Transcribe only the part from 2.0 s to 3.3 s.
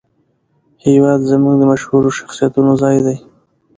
شخصیتونو ځای دی